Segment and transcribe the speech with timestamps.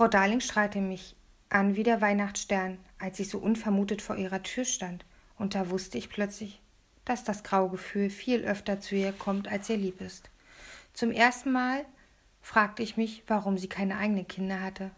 [0.00, 1.14] Frau Darling strahlte mich
[1.50, 5.04] an wie der Weihnachtsstern, als ich so unvermutet vor ihrer Tür stand,
[5.36, 6.62] und da wusste ich plötzlich,
[7.04, 10.30] dass das Graugefühl viel öfter zu ihr kommt, als ihr lieb ist.
[10.94, 11.84] Zum ersten Mal
[12.40, 14.90] fragte ich mich, warum sie keine eigenen Kinder hatte.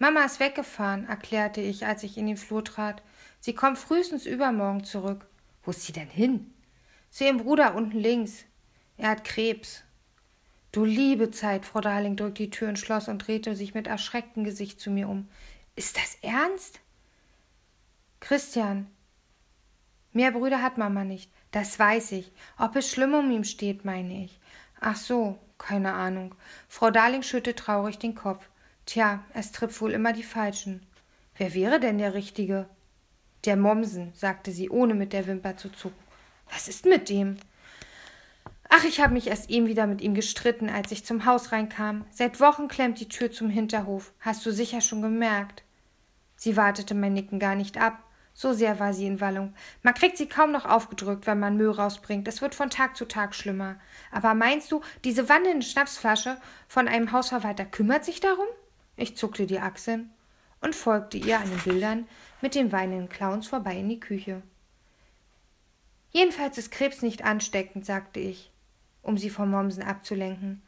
[0.00, 3.04] Mama ist weggefahren, erklärte ich, als ich in den Flur trat.
[3.38, 5.28] Sie kommt frühestens übermorgen zurück.
[5.62, 6.52] Wo ist sie denn hin?
[7.10, 8.44] Zu ihrem Bruder unten links.
[8.96, 9.84] Er hat Krebs.
[10.72, 14.44] Du liebe Zeit, Frau Darling drückte die Tür ins Schloss und drehte sich mit erschrecktem
[14.44, 15.28] Gesicht zu mir um.
[15.74, 16.80] Ist das ernst?
[18.20, 18.86] Christian.
[20.12, 21.30] Mehr Brüder hat Mama nicht.
[21.50, 22.32] Das weiß ich.
[22.58, 24.38] Ob es schlimm um ihn steht, meine ich.
[24.80, 26.34] Ach so, keine Ahnung.
[26.68, 28.48] Frau Darling schüttet traurig den Kopf.
[28.84, 30.86] Tja, es trifft wohl immer die Falschen.
[31.36, 32.68] Wer wäre denn der Richtige?
[33.44, 36.02] Der Mommsen, sagte sie, ohne mit der Wimper zu zucken.
[36.50, 37.36] Was ist mit dem?
[38.68, 42.04] Ach, ich habe mich erst eben wieder mit ihm gestritten, als ich zum Haus reinkam.
[42.10, 44.12] Seit Wochen klemmt die Tür zum Hinterhof.
[44.20, 45.62] Hast du sicher schon gemerkt.
[46.36, 48.02] Sie wartete mein Nicken gar nicht ab.
[48.34, 49.54] So sehr war sie in Wallung.
[49.82, 52.28] Man kriegt sie kaum noch aufgedrückt, wenn man Müll rausbringt.
[52.28, 53.76] Es wird von Tag zu Tag schlimmer.
[54.12, 56.36] Aber meinst du, diese wandelnde Schnapsflasche
[56.68, 58.46] von einem Hausverwalter kümmert sich darum?
[58.96, 60.10] Ich zuckte die Achseln
[60.60, 62.08] und folgte ihr an den Bildern
[62.42, 64.42] mit den weinenden Clowns vorbei in die Küche.
[66.10, 68.50] Jedenfalls ist Krebs nicht ansteckend, sagte ich,
[69.06, 70.62] um sie vom Mommsen abzulenken.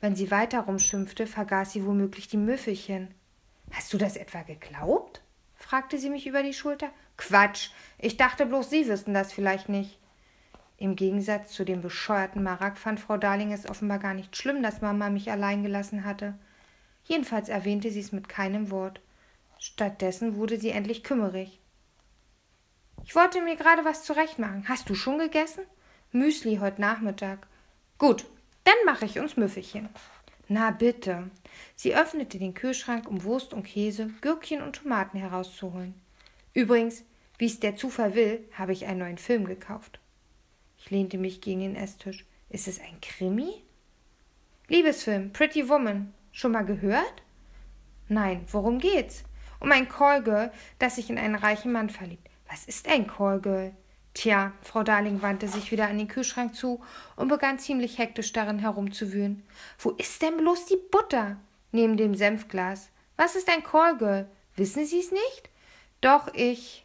[0.00, 3.14] Wenn sie weiter rumschimpfte, vergaß sie womöglich die Müffelchen.
[3.70, 5.22] Hast du das etwa geglaubt?
[5.54, 6.90] fragte sie mich über die Schulter.
[7.16, 7.70] Quatsch.
[7.98, 9.98] Ich dachte bloß, Sie wüssten das vielleicht nicht.
[10.78, 14.80] Im Gegensatz zu dem bescheuerten Marak fand Frau Darling es offenbar gar nicht schlimm, dass
[14.80, 16.38] Mama mich allein gelassen hatte.
[17.04, 19.00] Jedenfalls erwähnte sie es mit keinem Wort.
[19.58, 21.60] Stattdessen wurde sie endlich kümmerig.
[23.04, 24.68] Ich wollte mir gerade was zurechtmachen.
[24.68, 25.64] Hast du schon gegessen?
[26.12, 27.46] Müsli heute Nachmittag.
[27.98, 28.24] Gut,
[28.64, 29.90] dann mache ich uns Müffelchen.
[30.48, 31.30] Na bitte.
[31.76, 35.94] Sie öffnete den Kühlschrank, um Wurst und Käse, Gürkchen und Tomaten herauszuholen.
[36.54, 37.04] Übrigens,
[37.36, 40.00] wie es der Zufall will, habe ich einen neuen Film gekauft.
[40.78, 42.24] Ich lehnte mich gegen den Esstisch.
[42.48, 43.62] Ist es ein Krimi?
[44.68, 46.14] Liebesfilm, Pretty Woman.
[46.32, 47.22] Schon mal gehört?
[48.08, 49.24] Nein, worum geht's?
[49.60, 52.26] Um ein Callgirl, das sich in einen reichen Mann verliebt.
[52.48, 53.74] Was ist ein Callgirl?
[54.14, 56.82] Tja, Frau Darling wandte sich wieder an den Kühlschrank zu
[57.16, 59.44] und begann ziemlich hektisch darin herumzuwühlen.
[59.78, 61.36] Wo ist denn bloß die Butter?
[61.70, 62.90] Neben dem Senfglas.
[63.16, 64.28] Was ist ein Callgirl?
[64.56, 65.50] Wissen Sie es nicht?
[66.00, 66.84] Doch, ich.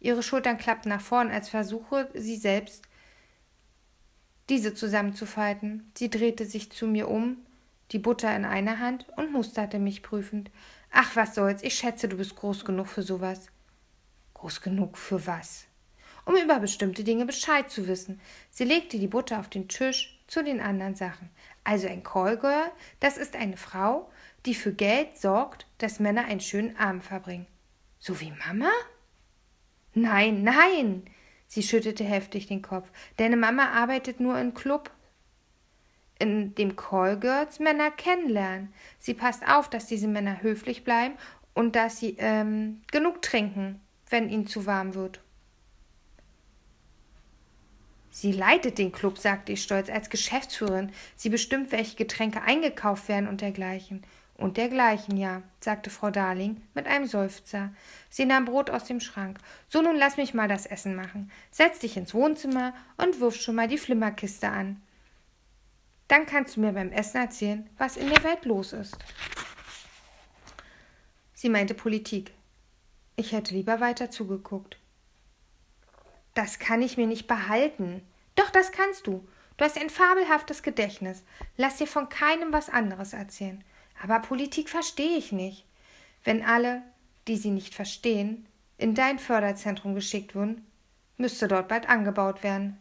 [0.00, 2.82] Ihre Schultern klappten nach vorn, als versuche sie selbst,
[4.48, 5.92] diese zusammenzufalten.
[5.96, 7.36] Sie drehte sich zu mir um,
[7.92, 10.50] die Butter in einer Hand und musterte mich prüfend.
[10.90, 13.46] Ach, was soll's, ich schätze, du bist groß genug für sowas.
[14.34, 15.66] Groß genug für was?
[16.24, 18.20] Um über bestimmte Dinge Bescheid zu wissen.
[18.50, 21.30] Sie legte die Butter auf den Tisch zu den anderen Sachen.
[21.64, 24.10] Also ein Callgirl, das ist eine Frau,
[24.46, 27.46] die für Geld sorgt, dass Männer einen schönen Abend verbringen.
[27.98, 28.70] So wie Mama?
[29.94, 31.04] Nein, nein!
[31.46, 32.90] Sie schüttelte heftig den Kopf.
[33.18, 34.90] Deine Mama arbeitet nur im Club.
[36.18, 38.72] In dem Callgirls Männer kennenlernen.
[38.98, 41.14] Sie passt auf, dass diese Männer höflich bleiben
[41.52, 45.21] und dass sie ähm, genug trinken, wenn ihnen zu warm wird.
[48.22, 50.92] Sie leitet den Club, sagte ich stolz, als Geschäftsführerin.
[51.16, 54.04] Sie bestimmt, welche Getränke eingekauft werden und dergleichen.
[54.36, 57.74] Und dergleichen, ja, sagte Frau Darling mit einem Seufzer.
[58.10, 59.38] Sie nahm Brot aus dem Schrank.
[59.66, 61.32] So, nun lass mich mal das Essen machen.
[61.50, 64.80] Setz dich ins Wohnzimmer und wirf schon mal die Flimmerkiste an.
[66.06, 68.96] Dann kannst du mir beim Essen erzählen, was in der Welt los ist.
[71.34, 72.30] Sie meinte Politik.
[73.16, 74.78] Ich hätte lieber weiter zugeguckt.
[76.34, 78.02] Das kann ich mir nicht behalten.
[78.34, 79.26] Doch, das kannst du.
[79.56, 81.22] Du hast ein fabelhaftes Gedächtnis.
[81.56, 83.62] Lass dir von keinem was anderes erzählen.
[84.02, 85.64] Aber Politik verstehe ich nicht.
[86.24, 86.82] Wenn alle,
[87.28, 88.46] die sie nicht verstehen,
[88.78, 90.66] in dein Förderzentrum geschickt wurden,
[91.16, 92.78] müsste dort bald angebaut werden.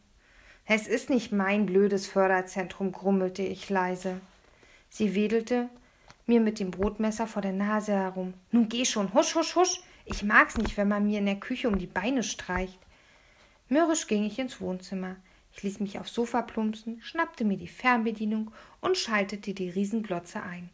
[0.66, 4.22] Es ist nicht mein blödes Förderzentrum, grummelte ich leise.
[4.90, 5.70] Sie wedelte
[6.28, 8.34] mir mit dem Brotmesser vor der Nase herum.
[8.52, 9.82] Nun geh schon, husch, husch, husch.
[10.06, 12.80] Ich mag's nicht, wenn man mir in der Küche um die Beine streicht.
[13.70, 15.18] Mürrisch ging ich ins Wohnzimmer.
[15.54, 20.70] Ich ließ mich aufs Sofa plumpsen, schnappte mir die Fernbedienung und schaltete die Riesenglotze ein.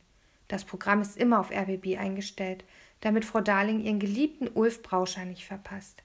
[0.47, 2.63] Das Programm ist immer auf RBB eingestellt,
[3.01, 6.03] damit Frau Darling ihren geliebten Ulf Brauscher nicht verpasst.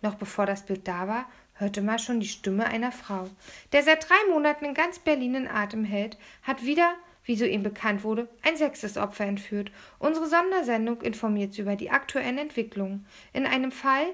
[0.00, 3.28] Noch bevor das Bild da war, hörte man schon die Stimme einer Frau.
[3.72, 6.94] Der seit drei Monaten in ganz Berlin in Atem hält, hat wieder,
[7.24, 9.70] wie so ihm bekannt wurde, ein sechstes Opfer entführt.
[9.98, 13.06] Unsere Sondersendung informiert sie über die aktuellen Entwicklungen.
[13.32, 14.06] In einem Fall,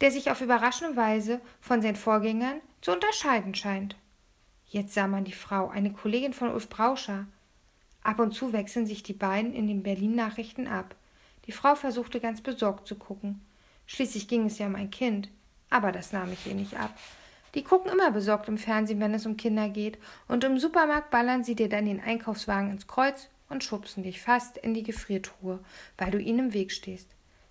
[0.00, 3.96] der sich auf überraschende Weise von seinen Vorgängern zu unterscheiden scheint.
[4.68, 7.26] Jetzt sah man die Frau, eine Kollegin von Ulf Brauscher.
[8.04, 10.94] Ab und zu wechseln sich die beiden in den Berlin-Nachrichten ab.
[11.46, 13.44] Die Frau versuchte ganz besorgt zu gucken.
[13.86, 15.30] Schließlich ging es ja um ein Kind.
[15.68, 16.96] Aber das nahm ich ihr nicht ab.
[17.56, 19.98] Die gucken immer besorgt im Fernsehen, wenn es um Kinder geht,
[20.28, 24.58] und im Supermarkt ballern sie dir dann den Einkaufswagen ins Kreuz und schubsen dich fast
[24.58, 25.58] in die Gefriertruhe,
[25.98, 27.08] weil du ihnen im Weg stehst.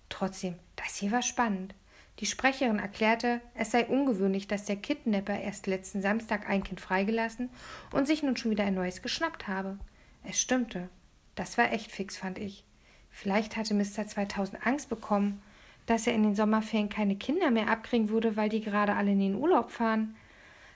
[0.08, 1.74] Trotzdem, das hier war spannend.
[2.18, 7.50] Die Sprecherin erklärte, es sei ungewöhnlich, dass der Kidnapper erst letzten Samstag ein Kind freigelassen
[7.92, 9.78] und sich nun schon wieder ein neues geschnappt habe.
[10.24, 10.88] Es stimmte.
[11.34, 12.64] Das war echt fix, fand ich.
[13.10, 14.06] Vielleicht hatte Mr.
[14.06, 15.42] 2000 Angst bekommen,
[15.84, 19.20] dass er in den Sommerferien keine Kinder mehr abkriegen würde, weil die gerade alle in
[19.20, 20.16] den Urlaub fahren.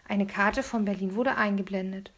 [0.07, 2.13] Eine Karte von Berlin wurde eingeblendet,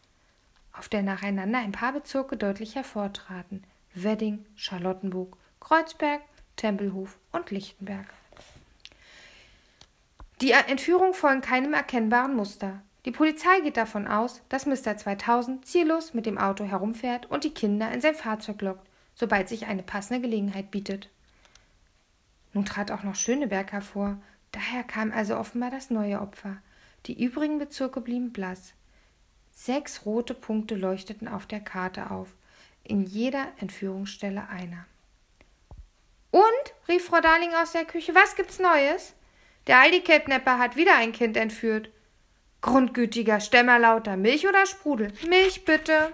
[0.72, 3.64] auf der nacheinander ein paar Bezirke deutlich hervortraten:
[3.94, 6.22] Wedding, Charlottenburg, Kreuzberg,
[6.56, 8.06] Tempelhof und Lichtenberg.
[10.42, 12.82] Die Entführung folgt keinem erkennbaren Muster.
[13.04, 14.96] Die Polizei geht davon aus, dass Mr.
[14.96, 18.84] 2000 ziellos mit dem Auto herumfährt und die Kinder in sein Fahrzeug lockt,
[19.14, 21.10] sobald sich eine passende Gelegenheit bietet.
[22.54, 26.56] Nun trat auch noch Schöneberg hervor, daher kam also offenbar das neue Opfer.
[27.06, 28.74] Die übrigen Bezirke blieben blass.
[29.52, 32.34] Sechs rote Punkte leuchteten auf der Karte auf,
[32.82, 34.86] in jeder Entführungsstelle einer.
[36.32, 36.42] Und?
[36.88, 39.14] rief Frau Darling aus der Küche, was gibt's Neues?
[39.68, 41.90] Der Aldi-Kidnapper hat wieder ein Kind entführt.
[42.62, 45.12] Grundgütiger Stämmer lauter Milch oder Sprudel?
[45.28, 46.12] Milch bitte.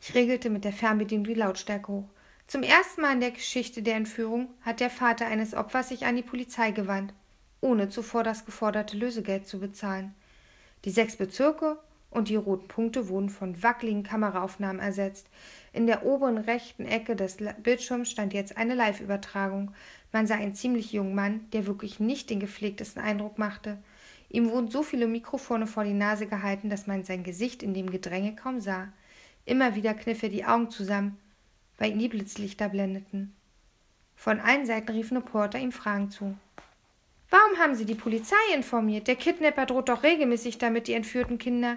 [0.00, 2.08] Ich regelte mit der Fernbedienung die Lautstärke hoch.
[2.46, 6.16] Zum ersten Mal in der Geschichte der Entführung hat der Vater eines Opfers sich an
[6.16, 7.12] die Polizei gewandt,
[7.60, 10.14] ohne zuvor das geforderte Lösegeld zu bezahlen.
[10.84, 11.78] Die sechs Bezirke
[12.16, 15.28] und die roten Punkte wurden von wackeligen Kameraaufnahmen ersetzt.
[15.74, 19.72] In der oberen rechten Ecke des Bildschirms stand jetzt eine Live-Übertragung.
[20.12, 23.76] Man sah einen ziemlich jungen Mann, der wirklich nicht den gepflegtesten Eindruck machte.
[24.30, 27.90] Ihm wurden so viele Mikrofone vor die Nase gehalten, dass man sein Gesicht in dem
[27.90, 28.88] Gedränge kaum sah.
[29.44, 31.18] Immer wieder kniff er die Augen zusammen,
[31.76, 33.36] weil ihn die Blitzlichter blendeten.
[34.16, 36.34] Von allen Seiten riefen Reporter ihm Fragen zu.
[37.28, 39.06] Warum haben Sie die Polizei informiert?
[39.06, 41.76] Der Kidnapper droht doch regelmäßig damit, die entführten Kinder.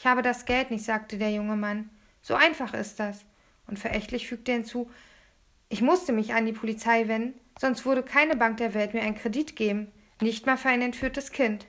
[0.00, 1.90] Ich habe das Geld nicht, sagte der junge Mann.
[2.22, 3.26] So einfach ist das.
[3.66, 4.90] Und verächtlich fügte er hinzu,
[5.68, 9.14] ich musste mich an die Polizei wenden, sonst würde keine Bank der Welt mir einen
[9.14, 9.92] Kredit geben,
[10.22, 11.66] nicht mal für ein entführtes Kind.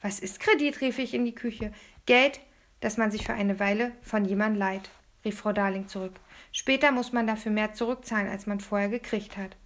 [0.00, 0.80] Was ist Kredit?
[0.80, 1.72] rief ich in die Küche.
[2.06, 2.38] Geld,
[2.78, 4.90] das man sich für eine Weile von jemandem leiht,
[5.24, 6.20] rief Frau Darling zurück.
[6.52, 9.56] Später muss man dafür mehr zurückzahlen, als man vorher gekriegt hat.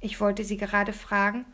[0.00, 1.44] Ich wollte sie gerade fragen,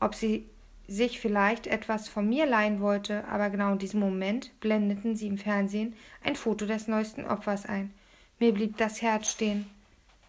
[0.00, 0.50] ob sie
[0.88, 5.38] sich vielleicht etwas von mir leihen wollte, aber genau in diesem Moment blendeten sie im
[5.38, 7.92] Fernsehen ein Foto des neuesten Opfers ein.
[8.38, 9.68] Mir blieb das Herz stehen.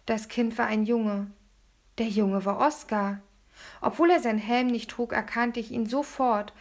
[0.06, 1.30] Das Kind war ein Junge.
[1.98, 3.20] Der Junge war Oskar.
[3.80, 6.52] Obwohl er seinen Helm nicht trug, erkannte ich ihn sofort.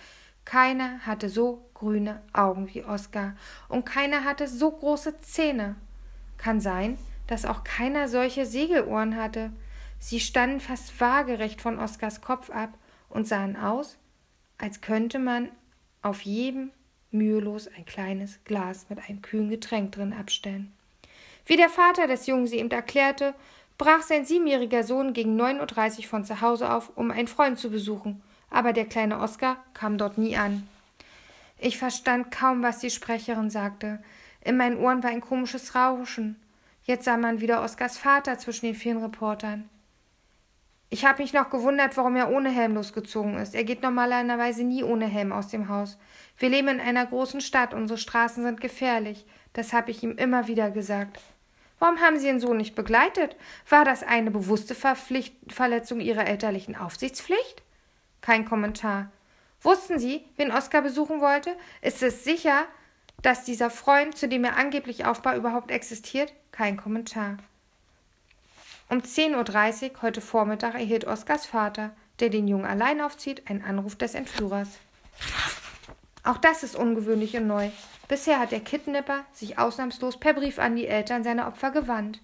[0.45, 3.35] Keiner hatte so grüne Augen wie Oskar
[3.69, 5.75] und keiner hatte so große Zähne.
[6.38, 6.97] Kann sein,
[7.27, 9.51] dass auch keiner solche Segelohren hatte.
[9.99, 12.77] Sie standen fast waagerecht von Oskars Kopf ab
[13.09, 13.98] und sahen aus,
[14.57, 15.50] als könnte man
[16.01, 16.71] auf jedem
[17.12, 20.71] mühelos ein kleines Glas mit einem kühlen Getränk drin abstellen.
[21.45, 23.33] Wie der Vater des Jungen sie ihm erklärte,
[23.77, 27.69] brach sein siebenjähriger Sohn gegen 9.30 Uhr von zu Hause auf, um einen Freund zu
[27.69, 30.68] besuchen, aber der kleine Oskar kam dort nie an.
[31.59, 34.04] Ich verstand kaum, was die Sprecherin sagte.
[34.42, 36.36] In meinen Ohren war ein komisches Rauschen.
[36.83, 39.69] Jetzt sah man wieder Oskars Vater zwischen den vielen Reportern.
[40.89, 43.56] Ich habe mich noch gewundert, warum er ohne Helm losgezogen ist.
[43.56, 45.97] Er geht normalerweise nie ohne Helm aus dem Haus.
[46.37, 49.25] Wir leben in einer großen Stadt, unsere Straßen sind gefährlich.
[49.51, 51.19] Das habe ich ihm immer wieder gesagt.
[51.79, 53.35] Warum haben Sie Ihren Sohn nicht begleitet?
[53.69, 57.63] War das eine bewusste Verpflicht Verletzung Ihrer elterlichen Aufsichtspflicht?
[58.21, 59.11] Kein Kommentar.
[59.61, 61.56] Wussten Sie, wen Oskar besuchen wollte?
[61.81, 62.65] Ist es sicher,
[63.21, 66.33] dass dieser Freund, zu dem er angeblich aufbaut, überhaupt existiert?
[66.51, 67.37] Kein Kommentar.
[68.89, 71.91] Um 10.30 Uhr heute Vormittag erhielt Oskars Vater,
[72.21, 74.69] der den Jungen allein aufzieht, einen Anruf des Entführers.
[76.23, 77.69] Auch das ist ungewöhnlich und neu.
[78.07, 82.21] Bisher hat der Kidnapper sich ausnahmslos per Brief an die Eltern seiner Opfer gewandt.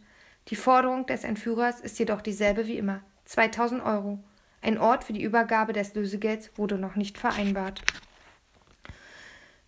[0.48, 4.20] Die Forderung des Entführers ist jedoch dieselbe wie immer: 2000 Euro.
[4.62, 7.82] Ein Ort für die Übergabe des Lösegelds wurde noch nicht vereinbart.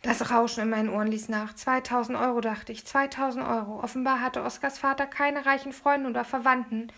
[0.06, 1.56] Das Rauschen in meinen Ohren ließ nach.
[1.56, 2.86] 2000 Euro, dachte ich.
[2.86, 3.82] 2000 Euro.
[3.82, 6.92] Offenbar hatte Oskars Vater keine reichen Freunde oder Verwandten,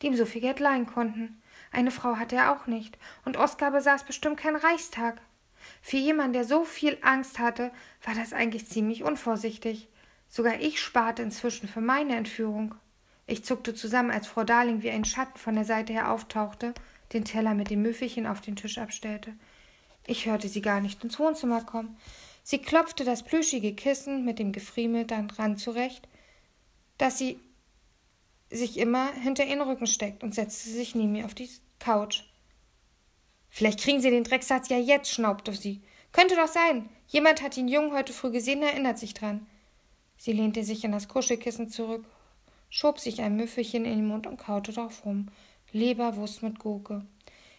[0.00, 1.42] die ihm so viel Geld leihen konnten.
[1.70, 2.96] Eine Frau hatte er auch nicht.
[3.26, 5.20] Und Oskar besaß bestimmt keinen Reichstag.
[5.82, 7.72] Für jemanden, der so viel Angst hatte,
[8.02, 9.90] war das eigentlich ziemlich unvorsichtig.
[10.30, 12.74] Sogar ich sparte inzwischen für meine Entführung.
[13.26, 16.72] Ich zuckte zusammen, als Frau Darling wie ein Schatten von der Seite her auftauchte,
[17.12, 19.34] den Teller mit dem Müffelchen auf den Tisch abstellte.
[20.06, 21.98] Ich hörte sie gar nicht ins Wohnzimmer kommen.
[22.48, 26.06] Sie klopfte das plüschige Kissen mit dem Gefriemel dann dran zurecht,
[26.96, 27.40] dass sie
[28.50, 31.50] sich immer hinter ihren Rücken steckt und setzte sich neben mir auf die
[31.80, 32.22] Couch.
[33.50, 35.80] Vielleicht kriegen Sie den Drecksatz ja jetzt, schnaubte sie.
[36.12, 36.88] Könnte doch sein.
[37.08, 39.44] Jemand hat den Jungen heute früh gesehen, erinnert sich dran.
[40.16, 42.04] Sie lehnte sich in das Kuschelkissen zurück,
[42.70, 45.32] schob sich ein Müffelchen in den Mund und kaute darauf rum.
[45.72, 47.04] Leberwurst mit Gurke.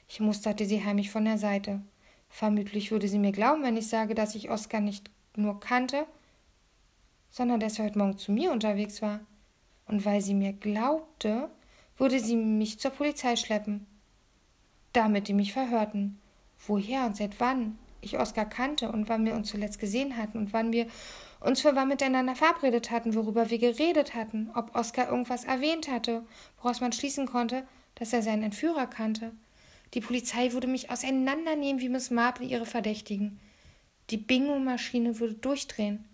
[0.08, 1.82] Ich musterte sie heimlich von der Seite.
[2.30, 6.06] Vermutlich würde sie mir glauben, wenn ich sage, dass ich Oskar nicht nur kannte,
[7.30, 9.20] sondern dass er heute Morgen zu mir unterwegs war.
[9.88, 11.50] Und weil sie mir glaubte,
[11.98, 13.86] würde sie mich zur Polizei schleppen.
[14.94, 16.20] Damit die mich verhörten.
[16.66, 20.54] Woher und seit wann ich Oskar kannte und wann wir uns zuletzt gesehen hatten und
[20.54, 20.88] wann wir
[21.40, 26.26] uns für wann miteinander verabredet hatten, worüber wir geredet hatten, ob Oskar irgendwas erwähnt hatte,
[26.62, 29.32] woraus man schließen konnte, dass er seinen Entführer kannte.
[29.94, 33.40] Die Polizei würde mich auseinandernehmen wie Miss Marple ihre Verdächtigen.
[34.10, 36.06] Die Bingo-Maschine würde durchdrehen.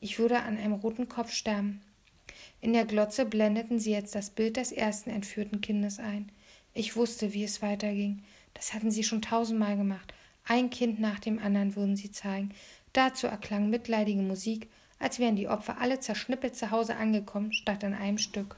[0.00, 1.80] Ich würde an einem roten Kopf sterben.
[2.60, 6.30] In der Glotze blendeten sie jetzt das Bild des ersten entführten Kindes ein.
[6.74, 8.22] Ich wusste, wie es weiterging.
[8.54, 10.14] Das hatten sie schon tausendmal gemacht.
[10.44, 12.52] Ein Kind nach dem anderen würden sie zeigen.
[12.92, 17.94] Dazu erklang mitleidige Musik, als wären die Opfer alle zerschnippelt zu Hause angekommen, statt an
[17.94, 18.56] einem Stück.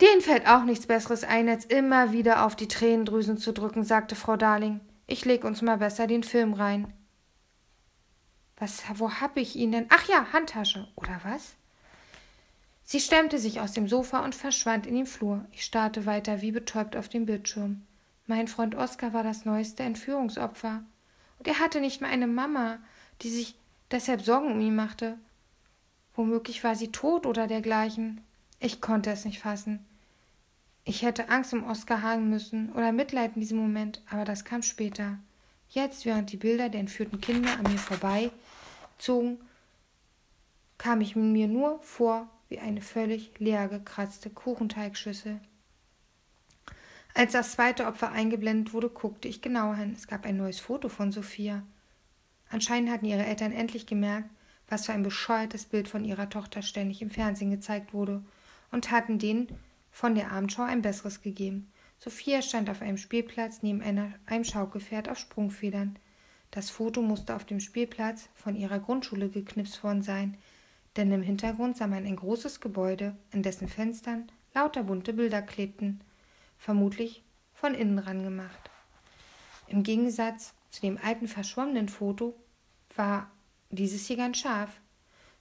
[0.00, 4.14] Denen fällt auch nichts Besseres ein, als immer wieder auf die Tränendrüsen zu drücken, sagte
[4.14, 4.80] Frau Darling.
[5.06, 6.92] Ich leg uns mal besser den Film rein.
[8.58, 9.86] Was, wo hab ich ihn denn?
[9.88, 10.88] Ach ja, Handtasche.
[10.96, 11.54] Oder was?
[12.84, 15.44] Sie stemmte sich aus dem Sofa und verschwand in den Flur.
[15.52, 17.82] Ich starrte weiter wie betäubt auf den Bildschirm.
[18.26, 20.82] Mein Freund Oskar war das neueste Entführungsopfer.
[21.38, 22.78] Und er hatte nicht mal eine Mama,
[23.22, 23.56] die sich
[23.90, 25.18] deshalb Sorgen um ihn machte.
[26.14, 28.20] Womöglich war sie tot oder dergleichen.
[28.58, 29.85] Ich konnte es nicht fassen.
[30.88, 34.62] Ich hätte Angst um Oskar haben müssen oder Mitleid in diesem Moment, aber das kam
[34.62, 35.18] später.
[35.68, 39.38] Jetzt, während die Bilder der entführten Kinder an mir vorbeizogen,
[40.78, 45.40] kam ich mir nur vor wie eine völlig leer gekratzte Kuchenteigschüssel.
[47.14, 49.92] Als das zweite Opfer eingeblendet wurde, guckte ich genauer hin.
[49.92, 51.64] Es gab ein neues Foto von Sophia.
[52.48, 54.30] Anscheinend hatten ihre Eltern endlich gemerkt,
[54.68, 58.22] was für ein bescheuertes Bild von ihrer Tochter ständig im Fernsehen gezeigt wurde
[58.70, 59.48] und hatten denen
[59.96, 61.72] von der Abendschau ein besseres gegeben.
[61.98, 65.98] Sophia stand auf einem Spielplatz neben einer, einem Schaukelpferd auf Sprungfedern.
[66.50, 70.36] Das Foto musste auf dem Spielplatz von ihrer Grundschule geknipst worden sein,
[70.96, 76.02] denn im Hintergrund sah man ein großes Gebäude, in dessen Fenstern lauter bunte Bilder klebten,
[76.58, 77.22] vermutlich
[77.54, 78.70] von innen ran gemacht.
[79.66, 82.34] Im Gegensatz zu dem alten verschwommenen Foto
[82.96, 83.30] war
[83.70, 84.78] dieses hier ganz scharf.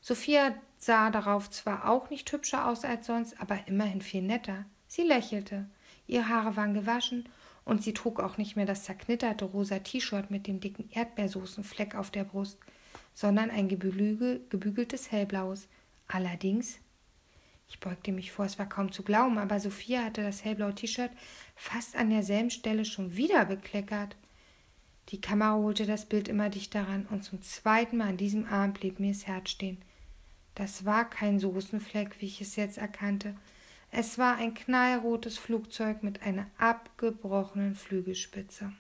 [0.07, 4.65] Sophia sah darauf zwar auch nicht hübscher aus als sonst, aber immerhin viel netter.
[4.85, 5.65] Sie lächelte.
[6.05, 7.27] Ihre Haare waren gewaschen
[7.63, 12.12] und sie trug auch nicht mehr das zerknitterte rosa T-Shirt mit dem dicken Erdbeersoßenfleck auf
[12.12, 12.59] der Brust,
[13.15, 15.67] sondern ein gebügeltes hellblaues.
[16.07, 16.77] Allerdings,
[17.67, 21.09] ich beugte mich vor, es war kaum zu glauben, aber Sophia hatte das hellblaue T-Shirt
[21.55, 24.15] fast an derselben Stelle schon wieder bekleckert.
[25.09, 28.79] Die Kamera holte das Bild immer dichter ran und zum zweiten Mal an diesem Abend
[28.79, 29.81] blieb mir das Herz stehen.
[30.55, 33.35] Das war kein Soßenfleck, wie ich es jetzt erkannte.
[33.91, 38.71] Es war ein knallrotes Flugzeug mit einer abgebrochenen Flügelspitze.